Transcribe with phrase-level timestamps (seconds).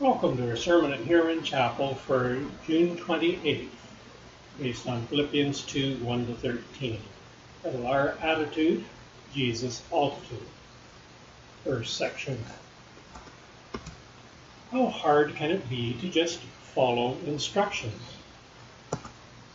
[0.00, 3.66] Welcome to our sermon at Huron Chapel for June 28th,
[4.60, 7.00] based on Philippians 2 1 to 13.
[7.64, 8.84] Title Our Attitude,
[9.34, 10.46] Jesus' Altitude.
[11.64, 12.38] First section.
[14.70, 16.38] How hard can it be to just
[16.76, 18.00] follow instructions?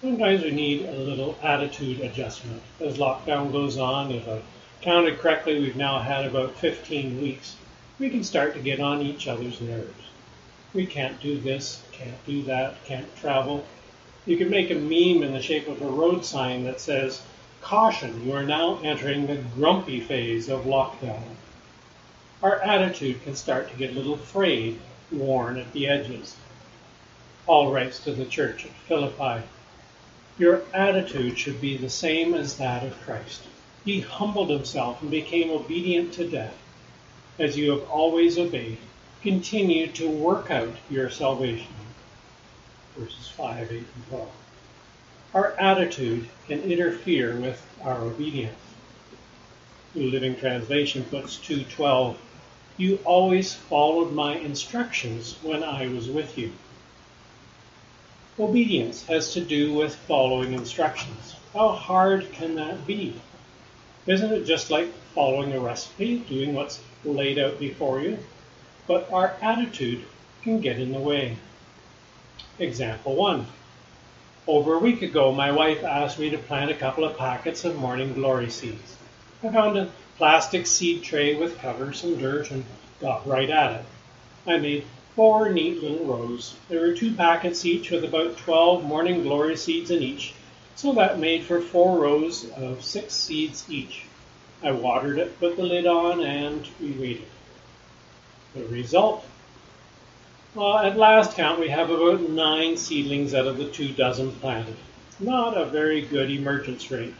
[0.01, 2.61] Sometimes we need a little attitude adjustment.
[2.81, 4.41] As lockdown goes on, if I
[4.81, 7.55] counted correctly, we've now had about 15 weeks.
[7.97, 10.03] We can start to get on each other's nerves
[10.73, 13.63] we can't do this, can't do that, can't travel.
[14.25, 17.21] You can make a meme in the shape of a road sign that says,
[17.61, 21.21] Caution, you are now entering the grumpy phase of lockdown.
[22.41, 24.79] Our attitude can start to get a little frayed,
[25.11, 26.35] worn at the edges.
[27.45, 29.45] Paul writes to the church at Philippi,
[30.39, 33.43] Your attitude should be the same as that of Christ.
[33.85, 36.57] He humbled himself and became obedient to death,
[37.37, 38.79] as you have always obeyed
[39.23, 41.73] continue to work out your salvation.
[42.97, 44.29] Verses 5, 8, and 12.
[45.33, 48.59] Our attitude can interfere with our obedience.
[49.95, 52.17] The Living Translation puts 2:12.
[52.77, 56.51] You always followed my instructions when I was with you.
[58.37, 61.35] Obedience has to do with following instructions.
[61.53, 63.13] How hard can that be?
[64.05, 68.17] Isn't it just like following a recipe, doing what's laid out before you?
[68.87, 70.03] But our attitude
[70.41, 71.37] can get in the way.
[72.59, 73.45] Example 1.
[74.45, 77.77] Over a week ago, my wife asked me to plant a couple of packets of
[77.77, 78.97] morning glory seeds.
[79.41, 82.65] I found a plastic seed tray with covers and dirt and
[82.99, 83.85] got right at it.
[84.45, 86.55] I made four neat little rows.
[86.69, 90.33] There were two packets each with about 12 morning glory seeds in each,
[90.75, 94.05] so that made for four rows of six seeds each.
[94.61, 97.27] I watered it, put the lid on, and we waited.
[98.55, 99.25] The result?
[100.53, 104.75] Well, at last count, we have about nine seedlings out of the two dozen planted.
[105.19, 107.15] Not a very good emergence rate.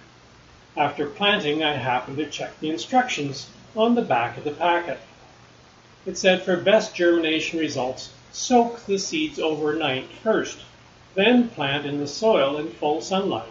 [0.78, 5.00] After planting, I happened to check the instructions on the back of the packet.
[6.06, 10.60] It said for best germination results, soak the seeds overnight first,
[11.16, 13.50] then plant in the soil in full sunlight.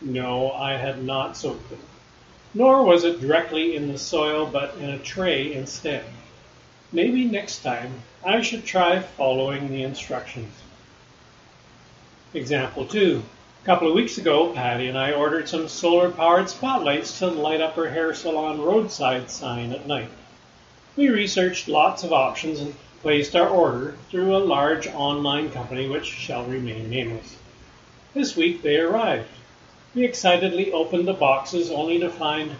[0.00, 1.80] No, I had not soaked them.
[2.52, 6.04] Nor was it directly in the soil, but in a tray instead.
[6.94, 10.54] Maybe next time I should try following the instructions.
[12.32, 13.20] Example 2.
[13.60, 17.60] A couple of weeks ago, Patty and I ordered some solar powered spotlights to light
[17.60, 20.08] up her hair salon roadside sign at night.
[20.94, 26.06] We researched lots of options and placed our order through a large online company which
[26.06, 27.34] shall remain nameless.
[28.14, 29.30] This week they arrived.
[29.96, 32.52] We excitedly opened the boxes only to find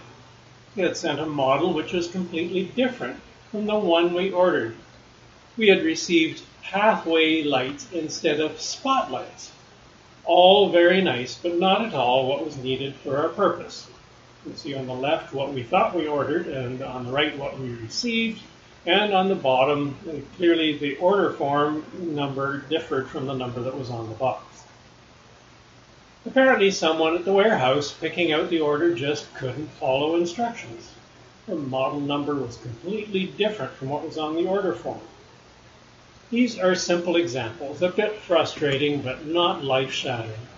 [0.75, 3.21] had sent a model which was completely different
[3.54, 4.75] from the one we ordered.
[5.56, 9.53] We had received pathway lights instead of spotlights.
[10.25, 13.87] All very nice, but not at all what was needed for our purpose.
[14.44, 17.38] You can see on the left what we thought we ordered, and on the right
[17.38, 18.43] what we received,
[18.87, 23.78] and on the bottom, uh, clearly the order form number differed from the number that
[23.78, 24.64] was on the box.
[26.26, 30.91] Apparently someone at the warehouse picking out the order just couldn't follow instructions.
[31.47, 35.00] The model number was completely different from what was on the order form.
[36.31, 40.49] These are simple examples, a bit frustrating but not life shattering.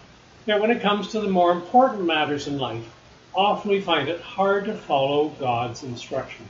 [0.46, 2.84] Yet when it comes to the more important matters in life,
[3.34, 6.48] often we find it hard to follow God's instructions.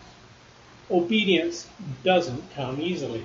[0.90, 1.66] Obedience
[2.04, 3.24] doesn't come easily.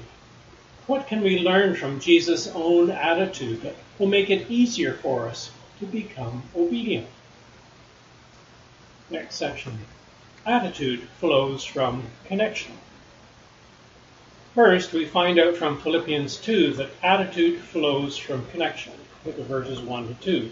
[0.88, 5.51] What can we learn from Jesus' own attitude that will make it easier for us
[5.79, 7.07] to become obedient?
[9.09, 9.78] Next section.
[10.46, 12.72] Attitude flows from connection.
[14.56, 18.94] First, we find out from Philippians 2 that attitude flows from connection.
[19.24, 20.52] Look at verses 1 to 2.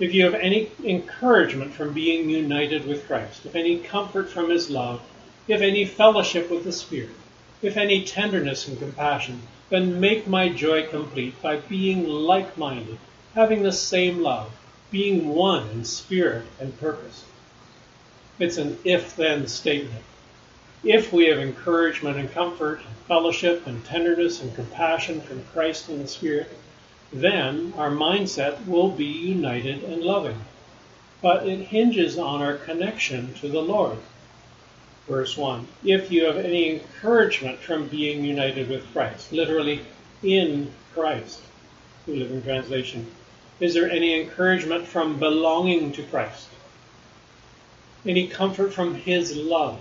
[0.00, 4.70] If you have any encouragement from being united with Christ, if any comfort from his
[4.70, 5.00] love,
[5.46, 7.14] if any fellowship with the Spirit,
[7.62, 12.98] if any tenderness and compassion, then make my joy complete by being like minded,
[13.36, 14.50] having the same love,
[14.90, 17.22] being one in spirit and purpose.
[18.38, 20.04] It's an if then statement.
[20.84, 26.02] If we have encouragement and comfort, and fellowship and tenderness and compassion from Christ and
[26.02, 26.50] the Spirit,
[27.12, 30.38] then our mindset will be united and loving.
[31.22, 33.96] But it hinges on our connection to the Lord.
[35.08, 39.80] Verse 1 If you have any encouragement from being united with Christ, literally
[40.22, 41.40] in Christ,
[42.06, 43.06] New Living Translation,
[43.60, 46.45] is there any encouragement from belonging to Christ?
[48.06, 49.80] Any comfort from His love,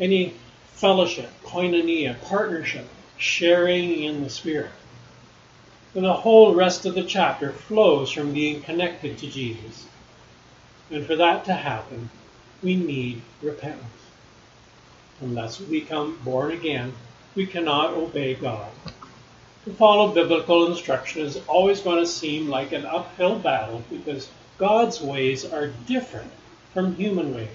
[0.00, 0.34] any
[0.74, 4.70] fellowship, koinonia, partnership sharing in the Spirit.
[5.94, 9.86] And the whole rest of the chapter flows from being connected to Jesus.
[10.90, 12.10] And for that to happen,
[12.62, 13.84] we need repentance.
[15.20, 16.92] Unless we become born again,
[17.34, 18.70] we cannot obey God.
[19.64, 25.00] To follow biblical instruction is always going to seem like an uphill battle because God's
[25.00, 26.30] ways are different
[26.72, 27.48] from human ways.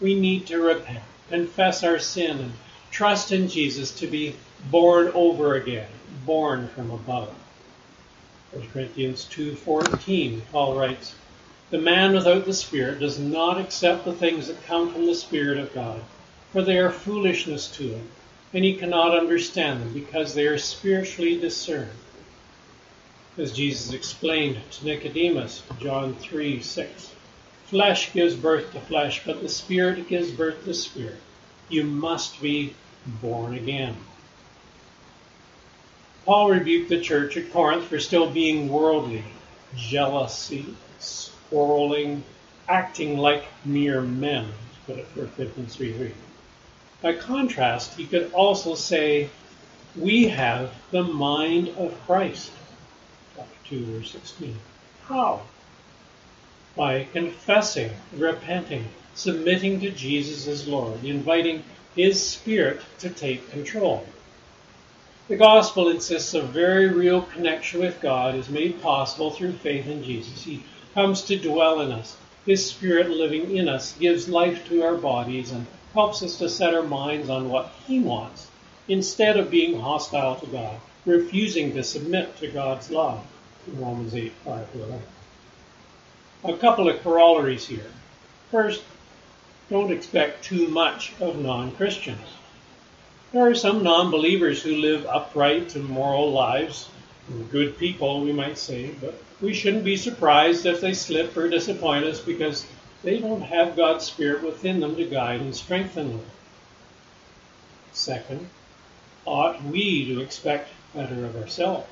[0.00, 2.52] We need to repent, confess our sin, and
[2.90, 4.34] trust in Jesus to be
[4.70, 5.88] born over again,
[6.26, 7.34] born from above.
[8.52, 11.14] 1 Corinthians 2:14, Paul writes,
[11.70, 15.58] "The man without the Spirit does not accept the things that come from the Spirit
[15.58, 16.02] of God,
[16.52, 18.08] for they are foolishness to him,
[18.52, 21.96] and he cannot understand them because they are spiritually discerned."
[23.38, 27.11] As Jesus explained to Nicodemus, John 3:6,
[27.72, 31.22] "Flesh gives birth to flesh, but the Spirit gives birth to spirit.
[31.70, 32.74] You must be
[33.06, 33.96] born again."
[36.26, 39.24] Paul rebuked the church at Corinth for still being worldly,
[39.74, 40.76] jealousy,
[41.48, 42.24] quarreling,
[42.68, 44.52] acting like mere men,
[44.86, 46.12] put it for Philippians 3
[47.00, 49.30] By contrast, he could also say,
[49.96, 52.52] We have the mind of Christ.
[53.34, 54.58] Chapter 2, verse 16.
[55.04, 55.40] How?
[56.74, 61.64] By confessing, repenting, submitting to Jesus as Lord, inviting
[61.94, 64.06] His Spirit to take control.
[65.28, 70.02] The gospel insists a very real connection with God is made possible through faith in
[70.02, 70.44] Jesus.
[70.44, 70.62] He
[70.94, 72.16] comes to dwell in us.
[72.44, 76.74] His Spirit living in us gives life to our bodies and helps us to set
[76.74, 78.48] our minds on what He wants
[78.88, 83.22] instead of being hostile to God, refusing to submit to God's law.
[83.74, 85.02] Romans 8, 5 to 11.
[86.44, 87.90] A couple of corollaries here.
[88.50, 88.82] First,
[89.70, 92.28] don't expect too much of non-Christians.
[93.32, 96.88] There are some non-believers who live upright and moral lives,
[97.50, 102.04] good people, we might say, but we shouldn't be surprised if they slip or disappoint
[102.04, 102.66] us because
[103.02, 106.26] they don't have God's Spirit within them to guide and strengthen them.
[107.92, 108.48] Second,
[109.24, 111.88] ought we to expect better of ourselves?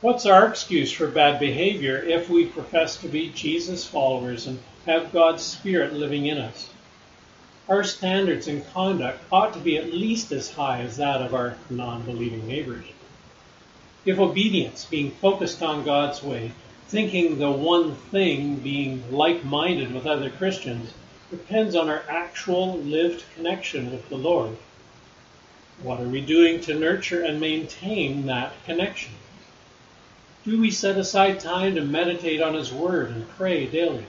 [0.00, 5.12] What's our excuse for bad behavior if we profess to be Jesus followers and have
[5.12, 6.70] God's Spirit living in us?
[7.68, 11.54] our standards in conduct ought to be at least as high as that of our
[11.68, 12.86] non-believing neighbors.
[14.06, 16.52] If obedience, being focused on God's way,
[16.86, 20.94] thinking the one thing, being like-minded with other Christians,
[21.30, 24.56] depends on our actual lived connection with the Lord.
[25.82, 29.12] What are we doing to nurture and maintain that connection?
[30.48, 34.06] Do we set aside time to meditate on His Word and pray daily?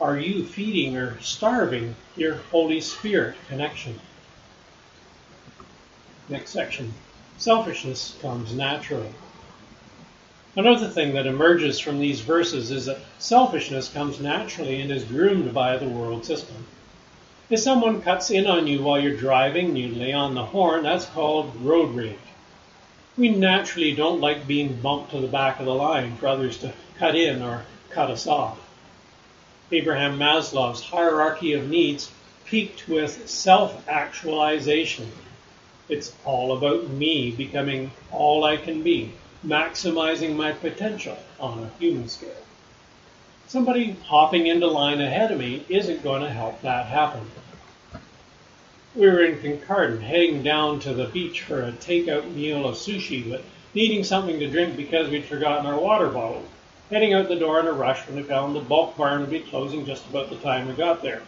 [0.00, 4.00] are you feeding or starving your Holy Spirit connection?
[6.30, 6.94] Next section.
[7.36, 9.12] Selfishness comes naturally.
[10.56, 15.52] Another thing that emerges from these verses is that selfishness comes naturally and is groomed
[15.52, 16.66] by the world system.
[17.50, 21.04] If someone cuts in on you while you're driving you lay on the horn, that's
[21.04, 22.16] called road rage.
[23.20, 26.72] We naturally don't like being bumped to the back of the line for others to
[26.96, 28.58] cut in or cut us off.
[29.70, 32.10] Abraham Maslow's hierarchy of needs
[32.46, 35.12] peaked with self-actualization.
[35.90, 39.12] It's all about me becoming all I can be,
[39.46, 42.30] maximizing my potential on a human scale.
[43.48, 47.30] Somebody hopping into line ahead of me isn't going to help that happen.
[48.94, 53.30] We were in Kincardine heading down to the beach for a takeout meal of sushi,
[53.30, 56.42] but needing something to drink because we'd forgotten our water bottle
[56.90, 59.38] heading out the door in a rush when we found the bulk barn would be
[59.38, 61.22] closing just about the time we got there.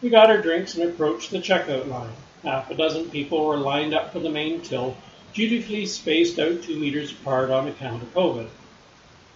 [0.00, 2.12] We got our drinks and approached the checkout line.
[2.44, 4.96] Half a dozen people were lined up for the main till,
[5.34, 8.48] dutifully spaced out two meters apart on account of COVID.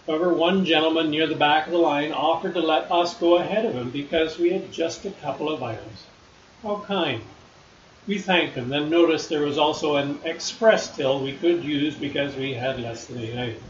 [0.06, 3.66] However, one gentleman near the back of the line offered to let us go ahead
[3.66, 6.04] of him because we had just a couple of items.
[6.62, 7.22] How kind.
[8.06, 12.34] We thanked him, then noticed there was also an express till we could use because
[12.34, 13.62] we had less than eight items.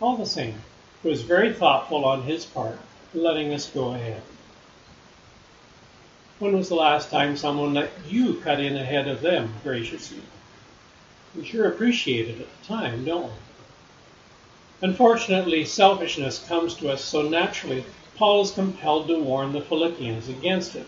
[0.00, 0.62] All the same,
[1.02, 2.78] was very thoughtful on his part,
[3.12, 4.22] letting us go ahead.
[6.38, 10.22] When was the last time someone let you cut in ahead of them graciously?
[11.34, 14.88] We sure appreciate it at the time, don't we?
[14.88, 17.84] Unfortunately, selfishness comes to us so naturally,
[18.16, 20.86] Paul is compelled to warn the Philippians against it.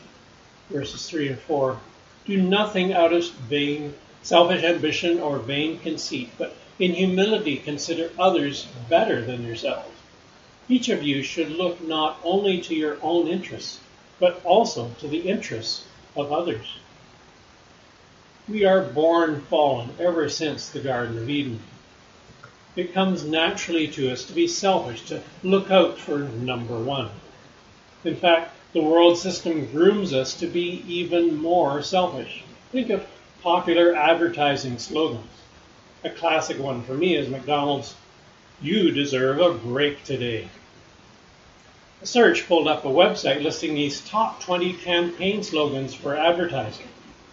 [0.71, 1.79] Verses 3 and 4
[2.27, 8.67] Do nothing out of vain, selfish ambition or vain conceit, but in humility consider others
[8.89, 9.91] better than yourselves.
[10.69, 13.81] Each of you should look not only to your own interests,
[14.19, 15.85] but also to the interests
[16.17, 16.79] of others.
[18.49, 21.61] We are born fallen ever since the Garden of Eden.
[22.77, 27.11] It comes naturally to us to be selfish, to look out for number one.
[28.05, 32.43] In fact, the world system grooms us to be even more selfish.
[32.73, 33.07] Think of
[33.41, 35.31] popular advertising slogans.
[36.03, 37.95] A classic one for me is McDonald's,
[38.61, 40.49] You deserve a break today.
[42.03, 46.89] A search pulled up a website listing these top 20 campaign slogans for advertising.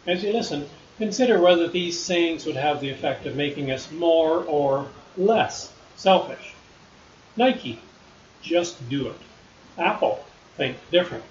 [0.06, 0.70] As you listen,
[1.00, 6.54] consider whether these sayings would have the effect of making us more or less selfish.
[7.36, 7.80] Nike,
[8.44, 9.20] just do it.
[9.80, 10.24] Apple,
[10.58, 11.24] think different.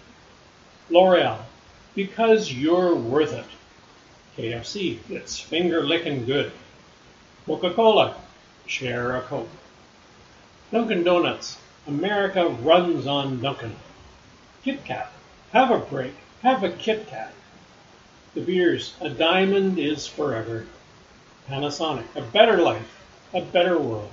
[0.91, 1.39] L'Oreal,
[1.95, 3.45] because you're worth it.
[4.37, 6.53] KFC, it's finger licking good.
[7.47, 8.17] Coca-Cola,
[8.67, 9.49] share a Coke.
[10.73, 13.75] Dunkin' Donuts, America runs on Dunkin'.
[14.63, 15.11] Kit Kat,
[15.53, 17.33] have a break, have a Kit Kat.
[18.35, 20.67] De Beers, a diamond is forever.
[21.49, 24.11] Panasonic, a better life, a better world.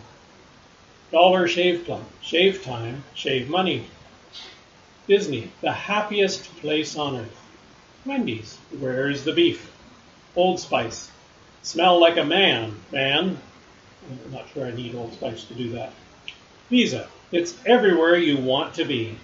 [1.11, 3.85] Dollar Shave Club, shave time, shave money.
[5.07, 7.41] Disney, the happiest place on earth.
[8.05, 9.71] Wendy's, where's the beef?
[10.35, 11.09] Old Spice,
[11.61, 13.37] smell like a man, man.
[14.09, 15.93] I'm not sure I need Old Spice to do that.
[16.69, 19.17] Visa, it's everywhere you want to be.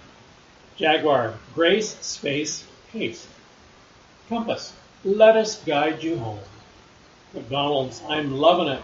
[0.76, 3.26] Jaguar, grace, space, pace.
[4.30, 4.72] Compass,
[5.04, 6.40] let us guide you home.
[7.34, 8.82] McDonald's, I'm loving it.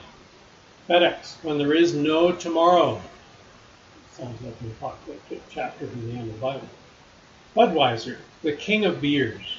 [0.88, 3.00] FedEx, when there is no tomorrow.
[4.12, 6.68] Sounds like an apocalyptic chapter from the end of the Bible.
[7.56, 9.58] Budweiser, the king of beers.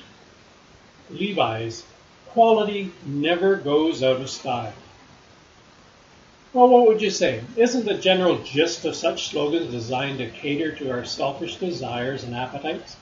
[1.10, 1.83] Levi's,
[2.27, 4.74] quality never goes out of style.
[6.53, 7.41] Well, what would you say?
[7.55, 12.36] Isn't the general gist of such slogans designed to cater to our selfish desires and
[12.36, 12.98] appetites?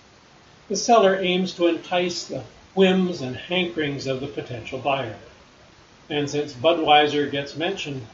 [0.67, 2.43] The seller aims to entice the
[2.75, 5.15] whims and hankerings of the potential buyer.
[6.10, 8.05] And since Budweiser gets mentioned,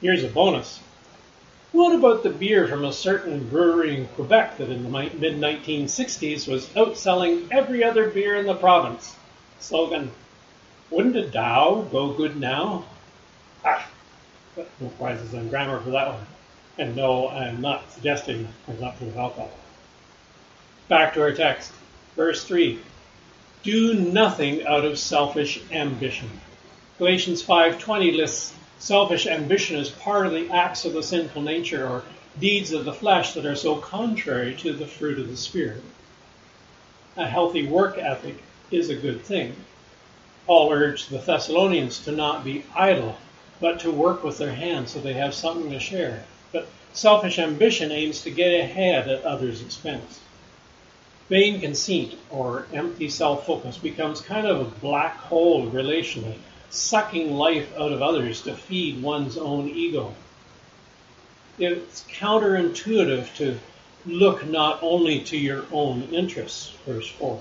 [0.00, 0.80] here's a bonus.
[1.72, 6.48] What about the beer from a certain brewery in Quebec that in the mid 1960s
[6.48, 9.14] was outselling every other beer in the province?
[9.60, 10.10] Slogan,
[10.90, 12.86] wouldn't a Dow go good now?
[13.64, 13.88] Ah,
[14.56, 16.26] no prizes on grammar for that one.
[16.76, 19.50] And no, I'm not suggesting full of alcohol.
[20.88, 21.72] Back to our text.
[22.16, 22.80] Verse 3.
[23.62, 26.30] Do nothing out of selfish ambition.
[26.98, 32.02] Galatians 5.20 lists selfish ambition is part of the acts of the sinful nature or
[32.40, 35.82] deeds of the flesh that are so contrary to the fruit of the Spirit.
[37.16, 39.54] A healthy work ethic is a good thing.
[40.46, 43.18] Paul urged the Thessalonians to not be idle,
[43.60, 46.24] but to work with their hands so they have something to share.
[46.50, 50.20] But selfish ambition aims to get ahead at others' expense.
[51.28, 56.38] Vain conceit or empty self-focus becomes kind of a black hole relationally,
[56.70, 60.14] sucking life out of others to feed one's own ego.
[61.58, 63.58] It's counterintuitive to
[64.06, 67.40] look not only to your own interests, verse 4.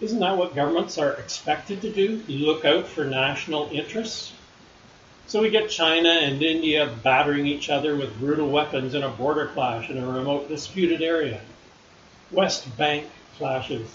[0.00, 2.22] Isn't that what governments are expected to do?
[2.26, 4.32] Look out for national interests?
[5.26, 9.46] So we get China and India battering each other with brutal weapons in a border
[9.48, 11.40] clash in a remote disputed area.
[12.32, 13.06] West Bank
[13.36, 13.88] clashes.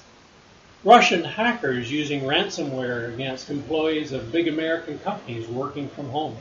[0.86, 6.38] Russian hackers using ransomware against employees of big American companies working from home.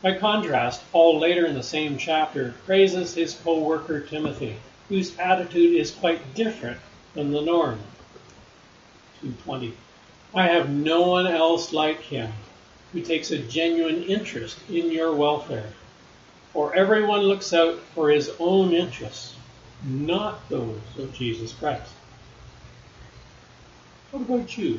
[0.00, 4.56] By contrast, Paul later in the same chapter praises his co-worker Timothy,
[4.88, 6.78] whose attitude is quite different
[7.12, 7.80] than the norm.
[9.20, 9.74] 220.
[10.34, 12.32] I have no one else like him
[12.94, 15.74] who takes a genuine interest in your welfare.
[16.54, 19.36] For everyone looks out for his own interests,
[19.84, 21.92] not those of Jesus Christ.
[24.12, 24.78] What about you?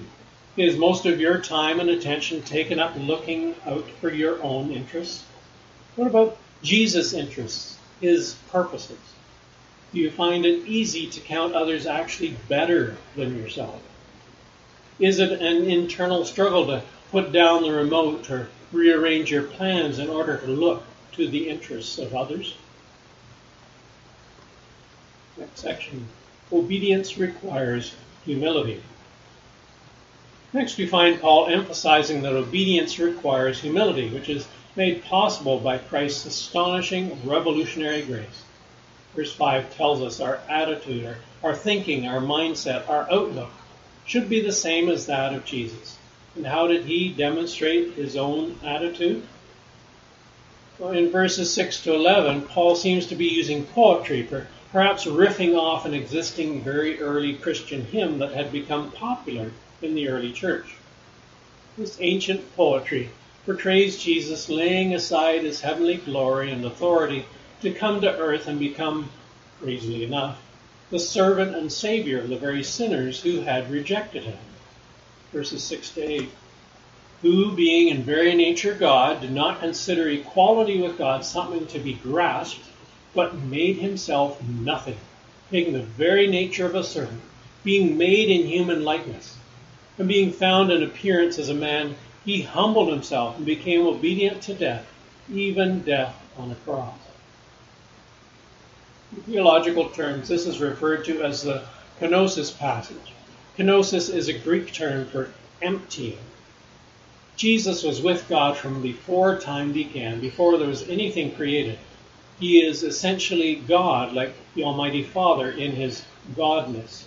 [0.56, 5.26] Is most of your time and attention taken up looking out for your own interests?
[5.98, 9.00] What about Jesus' interests, his purposes?
[9.92, 13.82] Do you find it easy to count others actually better than yourself?
[15.00, 20.10] Is it an internal struggle to put down the remote or rearrange your plans in
[20.10, 22.58] order to look to the interests of others.
[25.38, 26.08] Next section.
[26.52, 27.94] Obedience requires
[28.26, 28.82] humility.
[30.54, 36.28] Next, we find Paul emphasizing that obedience requires humility, which is made possible by Christ's
[36.28, 38.44] astonishing revolutionary grace.
[39.16, 43.50] Verse 5 tells us our attitude, our, our thinking, our mindset, our outlook
[44.06, 45.98] should be the same as that of Jesus.
[46.36, 49.24] And how did he demonstrate his own attitude?
[50.78, 54.28] Well, in verses 6 to 11, Paul seems to be using poetry,
[54.72, 59.52] perhaps riffing off an existing very early Christian hymn that had become popular
[59.84, 60.76] in the early church.
[61.78, 63.10] This ancient poetry
[63.46, 67.26] portrays Jesus laying aside his heavenly glory and authority
[67.62, 69.10] to come to earth and become,
[69.62, 70.42] crazily enough,
[70.90, 74.38] the servant and savior of the very sinners who had rejected him.
[75.32, 76.30] Verses 6 to 8.
[77.24, 81.94] Who, being in very nature God, did not consider equality with God something to be
[81.94, 82.66] grasped,
[83.16, 84.98] but made himself nothing,
[85.50, 87.22] taking the very nature of a servant,
[87.64, 89.38] being made in human likeness,
[89.98, 91.96] and being found in appearance as a man,
[92.26, 94.86] he humbled himself and became obedient to death,
[95.32, 96.98] even death on a cross.
[99.16, 101.64] In theological terms, this is referred to as the
[102.00, 103.14] kenosis passage.
[103.58, 105.32] Kenosis is a Greek term for
[105.62, 106.18] emptying.
[107.36, 111.78] Jesus was with God from before time began, before there was anything created.
[112.40, 116.04] He is essentially God, like the Almighty Father, in his
[116.36, 117.04] godness.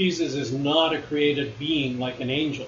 [0.00, 2.66] Jesus is not a created being like an angel.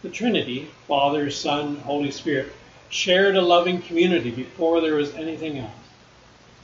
[0.00, 2.50] The Trinity, Father, Son, Holy Spirit,
[2.88, 5.70] shared a loving community before there was anything else.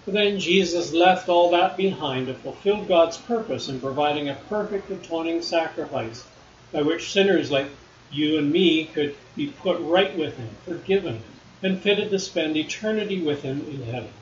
[0.07, 4.91] But then Jesus left all that behind to fulfill God's purpose in providing a perfect
[4.91, 6.25] atoning sacrifice
[6.73, 7.69] by which sinners like
[8.11, 11.21] you and me could be put right with Him, forgiven,
[11.63, 14.13] and fitted to spend eternity with Him in heaven.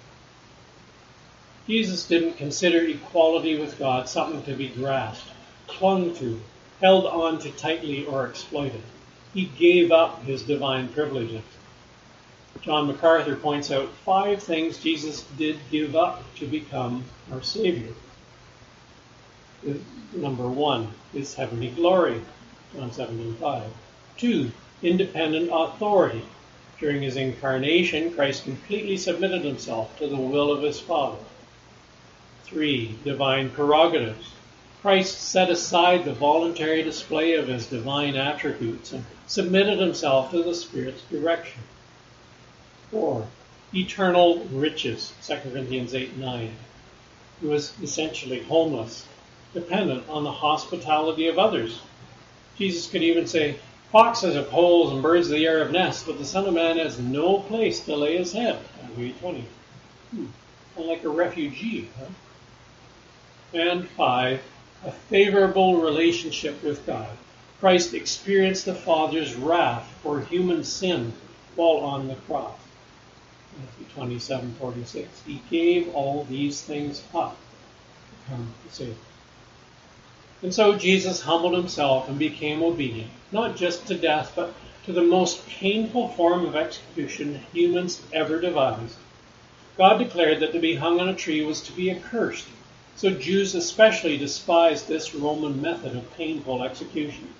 [1.68, 5.30] Jesus didn't consider equality with God something to be grasped
[5.70, 6.40] clung to,
[6.80, 8.82] held on to tightly, or exploited.
[9.32, 11.42] He gave up his divine privileges.
[12.62, 17.94] John MacArthur points out five things Jesus did give up to become our Savior.
[20.12, 22.20] Number one is heavenly glory,
[22.74, 23.70] John 17:5.
[24.16, 24.50] Two,
[24.82, 26.22] independent authority.
[26.78, 31.18] During his incarnation, Christ completely submitted himself to the will of his Father.
[32.44, 34.32] Three, divine prerogatives.
[34.82, 40.54] Christ set aside the voluntary display of his divine attributes and submitted himself to the
[40.54, 41.60] Spirit's direction.
[42.90, 43.26] Four,
[43.74, 46.56] eternal riches, 2 Corinthians 8 9.
[47.42, 49.06] He was essentially homeless,
[49.52, 51.82] dependent on the hospitality of others.
[52.56, 53.56] Jesus could even say,
[53.92, 56.78] Foxes have holes and birds of the air have nests, but the Son of Man
[56.78, 58.58] has no place to lay his head.
[58.80, 59.44] Matthew 20.
[60.10, 60.26] Hmm.
[60.76, 62.06] Like a refugee, huh?
[63.52, 64.40] And five,
[64.84, 67.08] a favorable relationship with God.
[67.60, 71.12] Christ experienced the Father's wrath for human sin
[71.54, 72.58] while on the cross.
[73.58, 75.22] Matthew 27, 46.
[75.26, 78.96] He gave all these things up to come to save.
[80.42, 84.54] And so Jesus humbled himself and became obedient, not just to death, but
[84.86, 88.96] to the most painful form of execution humans ever devised.
[89.76, 92.46] God declared that to be hung on a tree was to be accursed,
[93.00, 97.32] so Jews especially despised this Roman method of painful execution.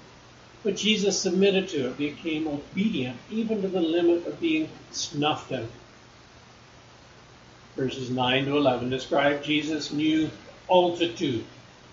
[0.63, 5.69] But Jesus submitted to it, became obedient, even to the limit of being snuffed out.
[7.77, 10.31] Verses 9 to 11 describe Jesus' new
[10.71, 11.45] altitude,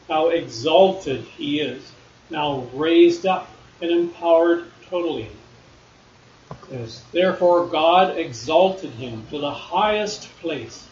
[0.08, 1.92] how exalted he is,
[2.30, 3.50] now raised up
[3.82, 5.28] and empowered totally.
[6.70, 10.88] Says, Therefore God exalted him to the highest place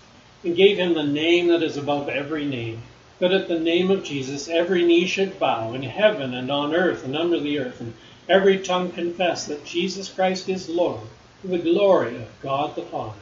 [0.46, 2.80] and gave him the name that is above every name,
[3.18, 7.04] that at the name of Jesus every knee should bow in heaven and on earth
[7.04, 7.96] and under the earth, and
[8.30, 11.02] every tongue confess that Jesus Christ is Lord,
[11.42, 13.18] to the glory of God the Father.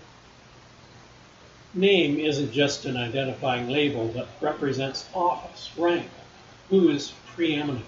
[1.74, 6.10] Name isn't just an identifying label that represents office, rank,
[6.70, 7.86] who is preeminent.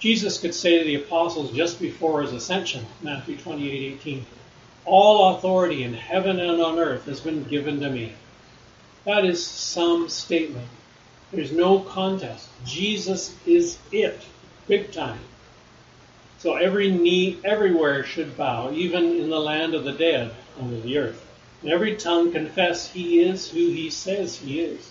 [0.00, 4.26] Jesus could say to the apostles just before his ascension, Matthew 28:18,
[4.84, 8.12] "All authority in heaven and on earth has been given to me."
[9.04, 10.68] That is some statement.
[11.32, 12.48] There's no contest.
[12.64, 14.20] Jesus is it,
[14.66, 15.20] big time.
[16.38, 20.98] So every knee everywhere should bow, even in the land of the dead under the
[20.98, 21.26] earth.
[21.62, 24.90] And every tongue confess he is who he says he is.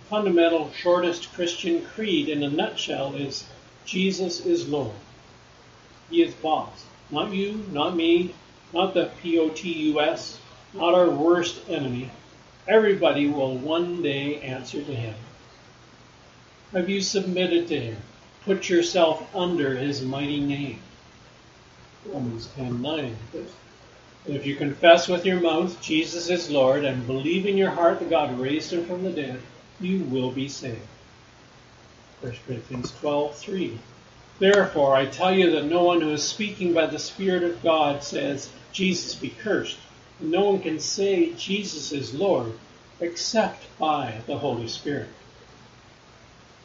[0.00, 3.44] The fundamental, shortest Christian creed in a nutshell is
[3.84, 4.96] Jesus is Lord.
[6.10, 6.84] He is boss.
[7.10, 8.34] Not you, not me,
[8.72, 10.38] not the P-O-T-U-S,
[10.74, 12.10] not our worst enemy,
[12.68, 15.14] Everybody will one day answer to him.
[16.72, 17.96] Have you submitted to him?
[18.44, 20.78] Put yourself under his mighty name.
[22.06, 23.16] Romans 10 9.
[24.28, 28.10] If you confess with your mouth Jesus is Lord and believe in your heart that
[28.10, 29.40] God raised him from the dead,
[29.80, 30.86] you will be saved.
[32.20, 33.78] 1 Corinthians 12 3.
[34.38, 38.04] Therefore, I tell you that no one who is speaking by the Spirit of God
[38.04, 39.78] says, Jesus be cursed
[40.22, 42.52] no one can say Jesus is Lord
[43.00, 45.08] except by the Holy Spirit.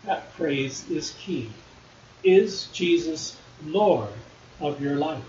[0.06, 1.50] That phrase is key.
[2.24, 4.10] Is Jesus Lord
[4.60, 5.24] of your life?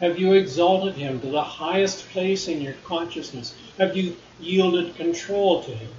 [0.00, 3.54] Have you exalted him to the highest place in your consciousness?
[3.78, 5.90] Have you yielded control to him?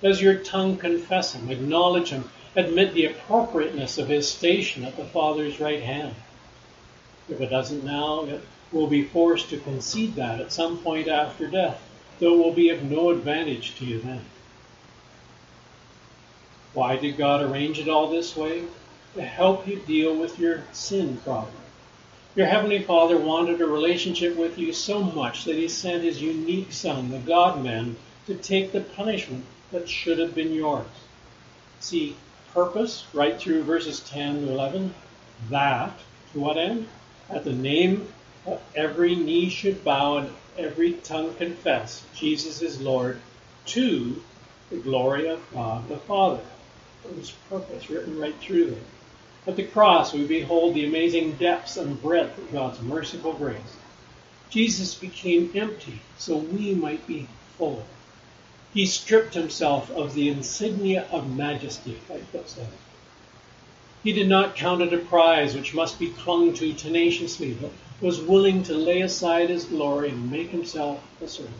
[0.00, 5.04] Does your tongue confess him, acknowledge him, admit the appropriateness of his station at the
[5.04, 6.14] Father's right hand?
[7.28, 8.40] If it doesn't now, it
[8.72, 11.80] will be forced to concede that at some point after death,
[12.18, 14.24] though it will be of no advantage to you then.
[16.74, 18.64] Why did God arrange it all this way?
[19.14, 21.54] To help you deal with your sin problem.
[22.36, 26.72] Your Heavenly Father wanted a relationship with you so much that He sent His unique
[26.72, 30.86] Son, the God man, to take the punishment that should have been yours.
[31.80, 32.16] See,
[32.52, 34.94] purpose, right through verses 10 to 11,
[35.50, 35.98] that,
[36.32, 36.86] to what end?
[37.30, 38.08] At the name
[38.74, 43.20] every knee should bow and every tongue confess Jesus is Lord
[43.66, 44.22] to
[44.70, 46.42] the glory of God the Father.
[47.16, 48.80] His purpose written right through there.
[49.46, 53.76] At the cross, we behold the amazing depths and breadth of God's merciful grace.
[54.50, 57.86] Jesus became empty so we might be full.
[58.74, 62.66] He stripped himself of the insignia of majesty, like that says.
[64.02, 68.20] He did not count it a prize which must be clung to tenaciously, but was
[68.20, 71.56] willing to lay aside his glory and make himself a servant.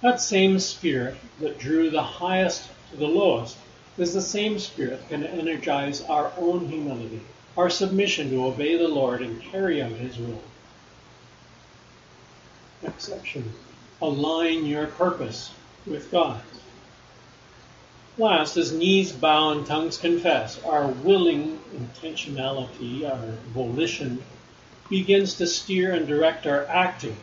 [0.00, 3.56] That same spirit that drew the highest to the lowest
[3.98, 7.20] is the same Spirit that can energize our own humility,
[7.56, 10.40] our submission to obey the Lord and carry out His will.
[12.82, 13.52] Next section.
[14.00, 15.50] Align your purpose
[15.84, 16.44] with God's.
[18.16, 24.22] Last, as knees bow and tongues confess, our willing intentionality, our volition,
[24.88, 27.16] begins to steer and direct our acting,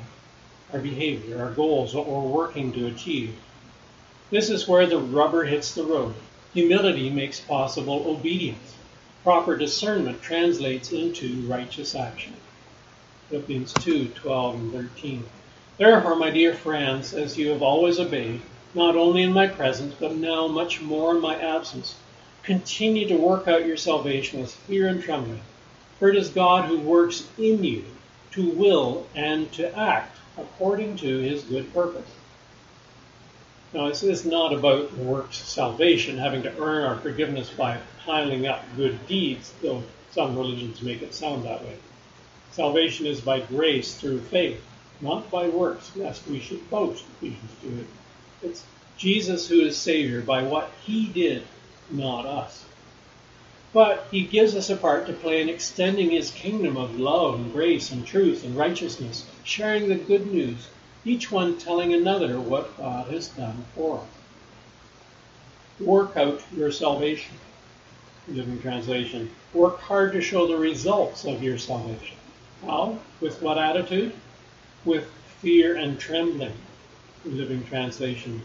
[0.72, 3.36] our behavior, our goals, what we're working to achieve.
[4.30, 6.14] This is where the rubber hits the road.
[6.54, 8.76] Humility makes possible obedience.
[9.24, 12.34] Proper discernment translates into righteous action.
[13.30, 15.26] Philippians 2, 12 and 13.
[15.78, 18.42] Therefore, my dear friends, as you have always obeyed,
[18.74, 21.96] not only in my presence, but now much more in my absence,
[22.44, 25.42] continue to work out your salvation with fear and trembling.
[26.00, 27.86] For it is God who works in you
[28.32, 32.10] to will and to act according to his good purpose.
[33.74, 38.64] Now, this is not about works salvation, having to earn our forgiveness by piling up
[38.76, 41.78] good deeds, though some religions make it sound that way.
[42.52, 44.62] Salvation is by grace through faith,
[45.02, 47.88] not by works, lest we should boast, Ephesians 2.
[48.44, 48.64] It's
[48.98, 51.44] Jesus who is Savior by what He did,
[51.90, 52.65] not us.
[53.76, 57.52] But He gives us a part to play in extending His kingdom of love and
[57.52, 60.70] grace and truth and righteousness, sharing the good news
[61.04, 64.06] each one telling another what God has done for us.
[65.82, 67.36] Work out your salvation.
[68.30, 69.30] Living Translation.
[69.54, 72.16] Work hard to show the results of your salvation.
[72.66, 72.98] How?
[73.20, 74.14] With what attitude?
[74.86, 75.06] With
[75.42, 76.56] fear and trembling.
[77.26, 78.42] Living Translation.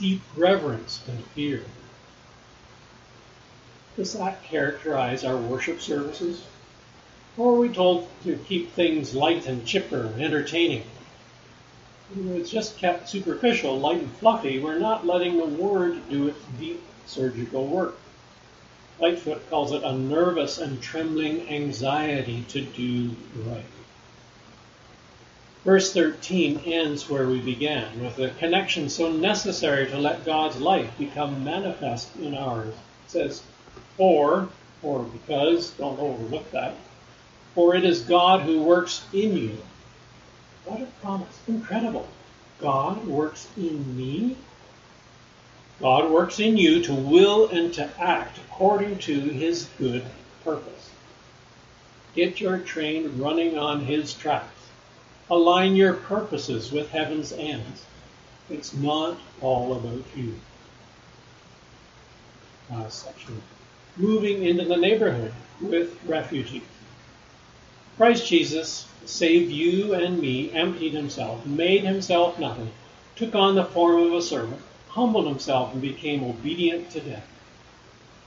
[0.00, 1.62] Deep reverence and fear.
[3.96, 6.44] Does that characterize our worship services?
[7.36, 10.84] Or are we told to keep things light and chipper and entertaining?
[12.14, 16.82] it's just kept superficial, light and fluffy, we're not letting the word do its deep
[17.06, 17.98] surgical work.
[18.98, 23.64] Lightfoot calls it a nervous and trembling anxiety to do right.
[25.64, 30.98] Verse 13 ends where we began, with a connection so necessary to let God's life
[30.98, 32.74] become manifest in ours.
[32.74, 33.42] It says,
[33.96, 34.48] For,
[34.82, 36.74] or because, don't overlook that,
[37.54, 39.58] for it is God who works in you
[40.64, 41.40] what a promise.
[41.48, 42.08] Incredible.
[42.60, 44.36] God works in me.
[45.80, 50.04] God works in you to will and to act according to his good
[50.44, 50.90] purpose.
[52.14, 54.48] Get your train running on his tracks.
[55.30, 57.84] Align your purposes with heaven's ends.
[58.48, 60.38] It's not all about you.
[62.70, 63.42] Ah, Last section.
[63.96, 66.62] Moving into the neighborhood with refugees.
[67.98, 72.70] Christ Jesus saved you and me, emptied himself, made himself nothing,
[73.16, 77.28] took on the form of a servant, humbled himself, and became obedient to death.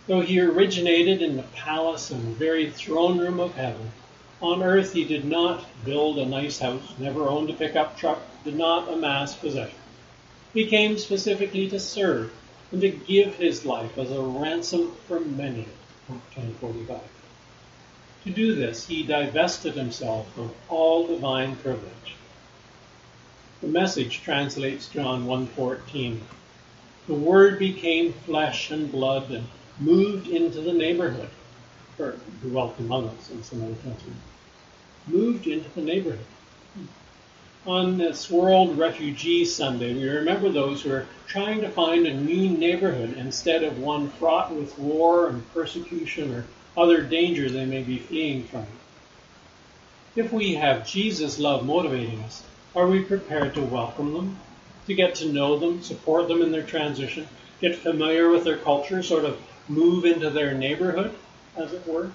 [0.05, 3.91] Though he originated in the palace and very throne room of heaven,
[4.41, 8.55] on earth he did not build a nice house, never owned a pickup truck, did
[8.55, 9.79] not amass possessions.
[10.53, 12.31] He came specifically to serve
[12.75, 15.65] and to give his life as a ransom for many.
[16.07, 16.99] 1045.
[18.25, 22.15] To do this, he divested himself of all divine privilege.
[23.61, 26.19] The message translates John 1:14.
[27.07, 29.47] The word became flesh and blood and
[29.79, 31.29] moved into the neighborhood.
[31.97, 34.11] or dwelt among us in some other country,
[35.07, 36.25] moved into the neighborhood.
[37.67, 42.49] On this World Refugee Sunday, we remember those who are trying to find a new
[42.55, 46.45] neighborhood instead of one fraught with war and persecution or
[46.77, 48.67] other danger they may be fleeing from.
[50.15, 52.43] If we have Jesus' love motivating us,
[52.75, 54.37] are we prepared to welcome them,
[54.85, 57.27] to get to know them, support them in their transition,
[57.61, 61.15] get familiar with their culture, sort of move into their neighborhood,
[61.57, 62.11] as it were?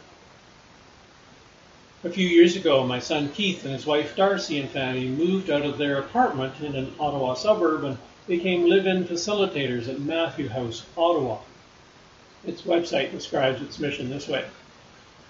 [2.03, 5.67] A few years ago, my son Keith and his wife Darcy and family moved out
[5.67, 11.41] of their apartment in an Ottawa suburb and became live-in facilitators at Matthew House, Ottawa.
[12.47, 14.47] Its website describes its mission this way.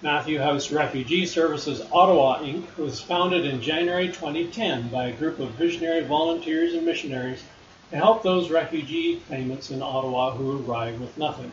[0.01, 2.77] Matthew House Refugee Services Ottawa Inc.
[2.77, 7.43] was founded in January 2010 by a group of visionary volunteers and missionaries
[7.91, 11.51] to help those refugee claimants in Ottawa who arrive with nothing.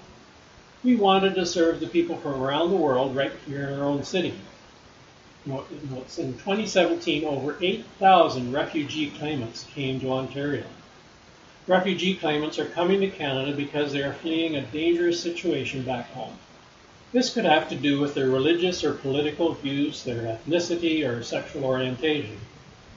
[0.84, 4.04] We wanted to serve the people from around the world right here in our own
[4.04, 4.36] city.
[5.48, 10.66] In 2017, over 8,000 refugee claimants came to Ontario.
[11.68, 16.38] Refugee claimants are coming to Canada because they are fleeing a dangerous situation back home.
[17.14, 21.64] This could have to do with their religious or political views, their ethnicity, or sexual
[21.64, 22.38] orientation.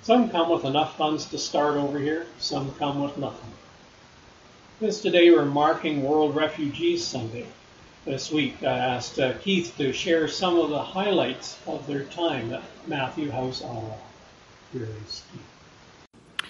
[0.02, 3.52] Some come with enough funds to start over here, some come with nothing.
[4.80, 7.46] This today we're marking World Refugees Sunday.
[8.06, 12.50] This week I asked uh, Keith to share some of the highlights of their time
[12.50, 13.94] at Matthew House, Ottawa.
[14.72, 16.48] Here is Keith.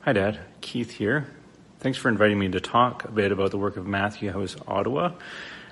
[0.00, 0.40] Hi, Dad.
[0.60, 1.28] Keith here.
[1.78, 5.12] Thanks for inviting me to talk a bit about the work of Matthew House Ottawa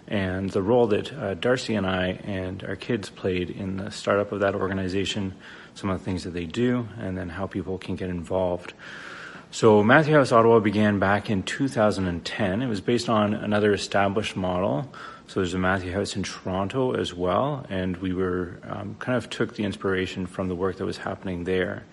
[0.06, 4.30] and the role that uh, Darcy and I and our kids played in the startup
[4.30, 5.34] of that organization,
[5.74, 8.72] some of the things that they do, and then how people can get involved.
[9.54, 12.60] So, Matthew House Ottawa began back in 2010.
[12.60, 14.92] It was based on another established model.
[15.28, 19.30] So, there's a Matthew House in Toronto as well, and we were um, kind of
[19.30, 21.84] took the inspiration from the work that was happening there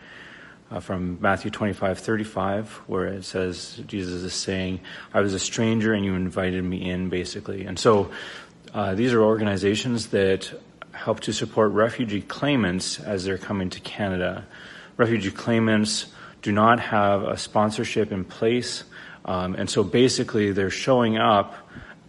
[0.71, 4.79] uh, from Matthew 25, 35, where it says, Jesus is saying,
[5.13, 7.65] I was a stranger and you invited me in, basically.
[7.65, 8.09] And so
[8.73, 10.51] uh, these are organizations that
[10.93, 14.47] help to support refugee claimants as they're coming to Canada.
[14.97, 16.07] Refugee claimants
[16.41, 18.83] do not have a sponsorship in place.
[19.25, 21.55] Um, and so basically they're showing up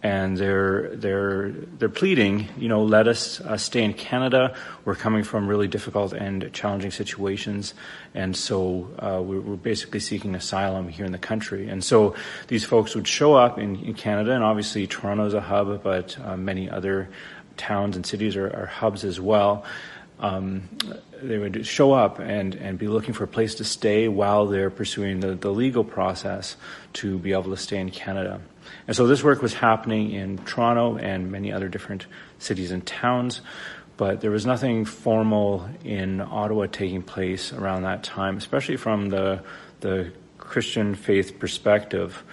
[0.03, 4.53] and they're they're they're pleading, you know, let us uh, stay in Canada.
[4.83, 7.73] We're coming from really difficult and challenging situations,
[8.13, 11.69] and so uh, we're, we're, basically seeking asylum here in the country.
[11.69, 12.15] And so
[12.49, 16.35] these folks would show up in, in Canada, and obviously Toronto's a hub, but uh,
[16.35, 17.07] many other
[17.55, 19.63] towns and cities are, are hubs as well.
[20.19, 20.69] Um,
[21.21, 24.69] they would show up and, and be looking for a place to stay while they're
[24.69, 26.55] pursuing the, the legal process
[26.93, 28.39] to be able to stay in Canada.
[28.87, 32.05] And so this work was happening in Toronto and many other different
[32.39, 33.41] cities and towns,
[33.97, 39.43] but there was nothing formal in Ottawa taking place around that time, especially from the
[39.81, 42.23] the Christian faith perspective.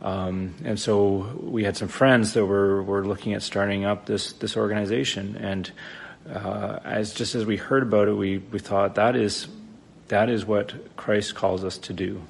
[0.00, 4.32] Um, and so we had some friends that were, were looking at starting up this
[4.34, 5.70] this organization, and
[6.28, 9.48] uh, as just as we heard about it, we, we thought that is
[10.08, 12.22] that is what Christ calls us to do.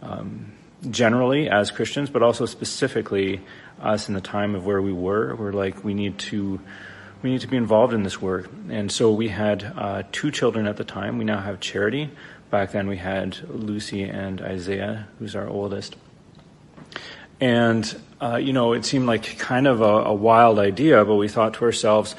[0.00, 0.52] Um,
[0.90, 3.40] generally as Christians, but also specifically
[3.80, 5.34] us in the time of where we were.
[5.34, 6.60] We're like, we need to,
[7.22, 8.48] we need to be involved in this work.
[8.70, 11.18] And so we had uh, two children at the time.
[11.18, 12.10] We now have Charity.
[12.50, 15.96] Back then we had Lucy and Isaiah, who's our oldest.
[17.40, 21.28] And, uh, you know, it seemed like kind of a, a, wild idea, but we
[21.28, 22.16] thought to ourselves,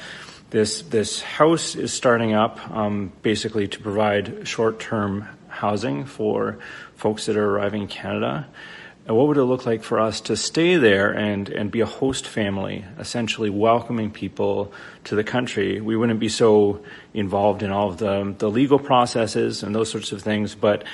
[0.50, 6.58] this, this house is starting up um, basically to provide short-term housing for
[6.96, 8.48] folks that are arriving in Canada.
[9.06, 11.86] And what would it look like for us to stay there and, and be a
[11.86, 14.72] host family, essentially welcoming people
[15.04, 15.80] to the country?
[15.80, 16.84] We wouldn't be so
[17.14, 20.84] involved in all of the, the legal processes and those sorts of things, but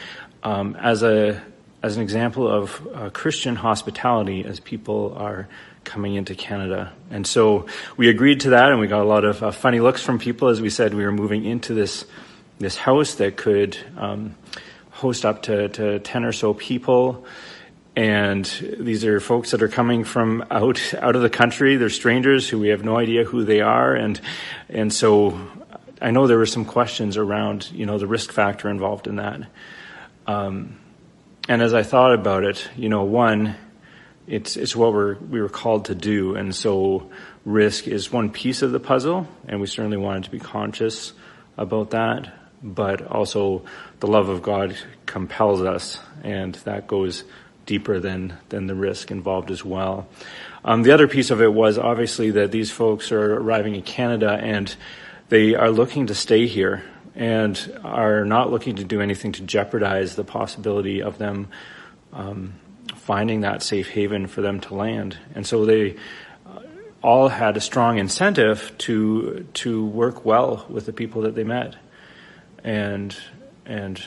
[0.43, 1.43] um, as a
[1.83, 5.47] as an example of uh, Christian hospitality as people are
[5.87, 6.93] coming into Canada.
[7.11, 10.03] And so we agreed to that and we got a lot of uh, funny looks
[10.03, 12.05] from people as we said we were moving into this
[12.59, 14.35] this house that could um,
[14.91, 17.27] host up to, to 10 or so people.
[17.95, 18.45] And
[18.79, 21.77] these are folks that are coming from out, out of the country.
[21.77, 23.95] They're strangers who we have no idea who they are.
[23.95, 24.21] And,
[24.69, 25.39] and so
[26.01, 29.43] I know there were some questions around, you know, the risk factor involved in that.
[30.27, 30.79] Um,
[31.49, 33.55] and as I thought about it, you know, one,
[34.27, 36.35] it's, it's what we're, we were called to do.
[36.35, 37.11] And so
[37.45, 39.29] risk is one piece of the puzzle.
[39.49, 41.13] And we certainly wanted to be conscious
[41.57, 43.63] about that but also
[44.01, 47.25] the love of God compels us, and that goes
[47.65, 50.09] deeper than than the risk involved as well.
[50.65, 54.33] Um, the other piece of it was obviously that these folks are arriving in Canada
[54.33, 54.75] and
[55.29, 56.85] they are looking to stay here
[57.15, 61.49] and are not looking to do anything to jeopardize the possibility of them
[62.13, 62.55] um,
[63.07, 65.17] finding that safe haven for them to land.
[65.37, 65.95] And so they
[66.45, 66.59] uh,
[67.03, 71.77] all had a strong incentive to to work well with the people that they met,
[72.65, 73.17] and
[73.65, 74.03] and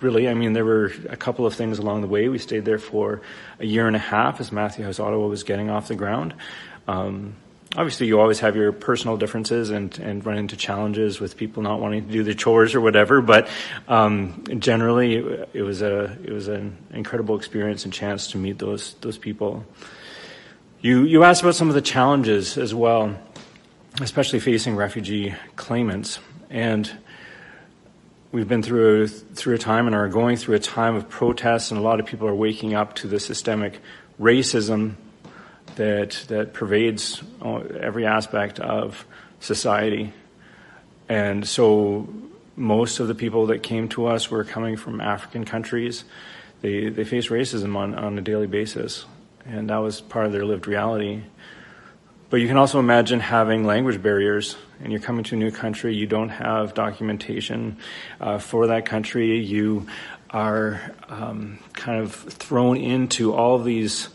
[0.00, 2.28] really, I mean, there were a couple of things along the way.
[2.28, 3.22] We stayed there for
[3.60, 6.34] a year and a half as Matthew House Ottawa was getting off the ground.
[6.88, 7.36] Um,
[7.76, 11.80] obviously, you always have your personal differences and, and run into challenges with people not
[11.80, 13.20] wanting to do the chores or whatever.
[13.20, 13.48] But
[13.88, 15.16] um, generally,
[15.52, 19.64] it was a it was an incredible experience and chance to meet those those people.
[20.80, 23.18] You you asked about some of the challenges as well,
[24.00, 26.18] especially facing refugee claimants
[26.52, 26.90] and
[28.30, 31.70] we've been through a, through a time and are going through a time of protests,
[31.70, 33.80] and a lot of people are waking up to the systemic
[34.20, 34.94] racism
[35.76, 39.04] that that pervades every aspect of
[39.40, 40.12] society.
[41.08, 42.08] And so,
[42.56, 46.04] most of the people that came to us were coming from African countries.
[46.60, 49.04] They they face racism on on a daily basis,
[49.44, 51.22] and that was part of their lived reality.
[52.30, 55.94] But you can also imagine having language barriers and you're coming to a new country,
[55.94, 57.76] you don't have documentation
[58.20, 59.86] uh, for that country, you
[60.30, 64.08] are um, kind of thrown into all these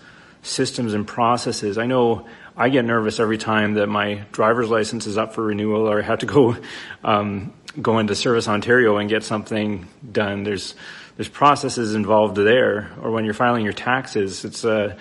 [0.47, 1.77] systems and processes.
[1.77, 5.87] I know I get nervous every time that my driver's license is up for renewal
[5.87, 6.57] or I have to go
[7.03, 10.43] um, go into Service Ontario and get something done.
[10.43, 10.75] There's
[11.15, 14.95] there's processes involved there, or when you're filing your taxes, it's a uh,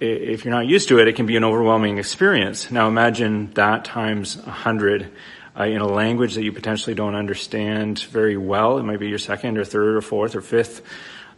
[0.00, 2.70] if you're not used to it, it can be an overwhelming experience.
[2.70, 5.10] Now imagine that times a hundred
[5.58, 8.78] uh, in a language that you potentially don't understand very well.
[8.78, 10.82] It might be your second or third or fourth or fifth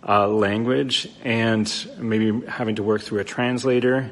[0.06, 4.10] uh, language, and maybe having to work through a translator.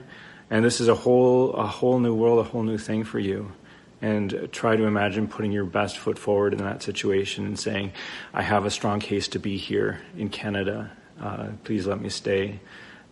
[0.51, 3.53] And this is a whole a whole new world, a whole new thing for you.
[4.01, 7.92] And try to imagine putting your best foot forward in that situation and saying,
[8.33, 10.90] "I have a strong case to be here in Canada.
[11.20, 12.61] Uh, please let me stay."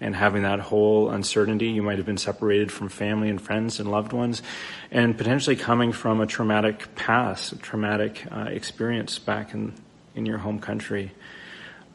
[0.01, 1.69] and having that whole uncertainty.
[1.69, 4.43] You might have been separated from family and friends and loved ones,
[4.91, 9.73] and potentially coming from a traumatic past, a traumatic uh, experience back in,
[10.15, 11.13] in your home country.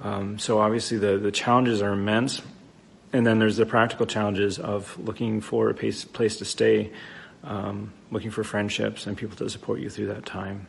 [0.02, 2.42] Um, so obviously the, the challenges are immense.
[3.14, 6.92] And then there's the practical challenges of looking for a place, place to stay,
[7.44, 10.68] um, looking for friendships and people to support you through that time.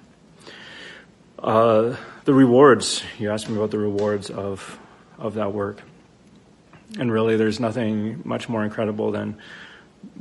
[1.38, 4.78] Uh, the rewards, you asked me about the rewards of,
[5.18, 5.82] of that work.
[6.98, 9.38] And really, there's nothing much more incredible than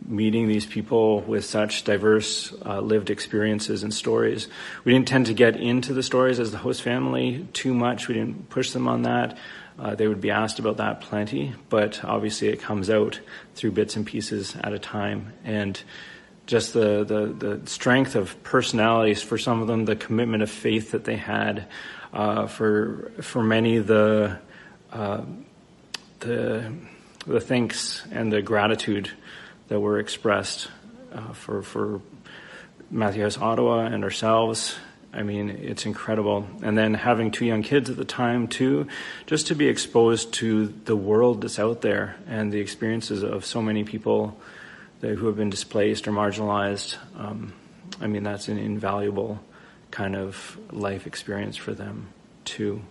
[0.07, 4.47] meeting these people with such diverse uh, lived experiences and stories.
[4.83, 8.07] We didn't tend to get into the stories as the host family too much.
[8.07, 9.37] We didn't push them on that.
[9.79, 13.19] Uh, they would be asked about that plenty, but obviously it comes out
[13.55, 15.33] through bits and pieces at a time.
[15.43, 15.81] And
[16.45, 20.91] just the, the, the strength of personalities for some of them, the commitment of faith
[20.91, 21.67] that they had,
[22.13, 24.37] uh, for for many the
[24.91, 25.21] uh,
[26.19, 26.73] the,
[27.25, 29.09] the thanks and the gratitude
[29.71, 30.67] that were expressed
[31.13, 32.01] uh, for, for
[32.89, 34.75] Matthew House Ottawa and ourselves.
[35.13, 36.45] I mean, it's incredible.
[36.61, 38.87] And then having two young kids at the time, too,
[39.27, 43.61] just to be exposed to the world that's out there and the experiences of so
[43.61, 44.37] many people
[44.99, 46.97] that, who have been displaced or marginalized.
[47.17, 47.53] Um,
[48.01, 49.39] I mean, that's an invaluable
[49.89, 52.09] kind of life experience for them,
[52.43, 52.81] too.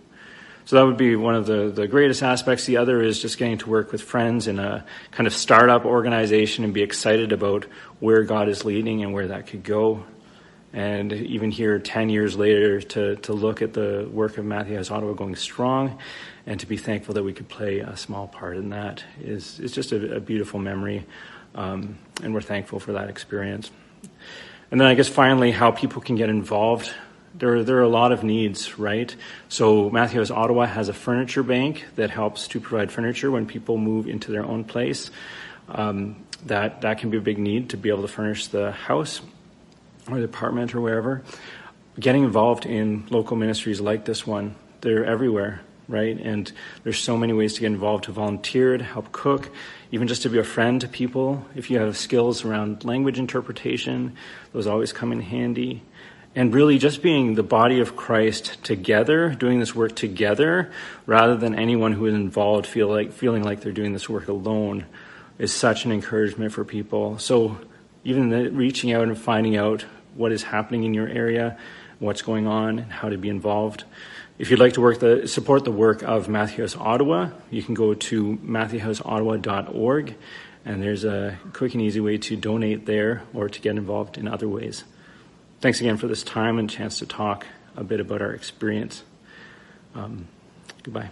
[0.65, 2.65] So that would be one of the, the greatest aspects.
[2.65, 6.63] The other is just getting to work with friends in a kind of startup organization
[6.63, 7.65] and be excited about
[7.99, 10.05] where God is leading and where that could go.
[10.73, 15.11] And even here, 10 years later, to, to look at the work of Matthew Ottawa
[15.13, 15.97] going strong
[16.45, 19.73] and to be thankful that we could play a small part in that is, is
[19.73, 21.05] just a, a beautiful memory.
[21.55, 23.69] Um, and we're thankful for that experience.
[24.69, 26.93] And then I guess finally, how people can get involved
[27.41, 29.13] there, there are a lot of needs, right?
[29.49, 33.77] So Matthew House Ottawa has a furniture bank that helps to provide furniture when people
[33.77, 35.09] move into their own place.
[35.67, 39.21] Um, that that can be a big need to be able to furnish the house
[40.07, 41.23] or the apartment or wherever.
[41.99, 46.19] Getting involved in local ministries like this one, they're everywhere, right?
[46.19, 46.51] And
[46.83, 49.49] there's so many ways to get involved to volunteer, to help cook,
[49.91, 51.43] even just to be a friend to people.
[51.55, 54.15] If you have skills around language interpretation,
[54.53, 55.81] those always come in handy
[56.35, 60.71] and really just being the body of Christ together, doing this work together,
[61.05, 64.85] rather than anyone who is involved feel like feeling like they're doing this work alone,
[65.37, 67.17] is such an encouragement for people.
[67.17, 67.57] So
[68.03, 71.57] even the, reaching out and finding out what is happening in your area,
[71.99, 73.83] what's going on, and how to be involved.
[74.39, 77.93] If you'd like to the, support the work of Matthew House Ottawa, you can go
[77.93, 80.15] to matthewhouseottawa.org,
[80.65, 84.27] and there's a quick and easy way to donate there or to get involved in
[84.27, 84.83] other ways.
[85.61, 87.45] Thanks again for this time and chance to talk
[87.77, 89.03] a bit about our experience.
[89.93, 90.27] Um,
[90.81, 91.11] goodbye.